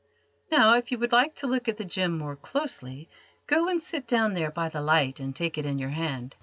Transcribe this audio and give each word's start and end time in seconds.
Now, 0.49 0.73
if 0.77 0.91
you 0.91 0.97
would 0.97 1.11
like 1.11 1.35
to 1.35 1.45
look 1.45 1.67
at 1.67 1.77
the 1.77 1.85
gem 1.85 2.17
more 2.17 2.35
closely, 2.35 3.07
go 3.45 3.69
and 3.69 3.79
sit 3.79 4.07
down 4.07 4.33
there 4.33 4.49
by 4.49 4.67
the 4.67 4.81
light 4.81 5.19
and 5.19 5.35
take 5.35 5.59
it 5.59 5.65
in 5.67 5.77
your 5.77 5.91
hand. 5.91 6.35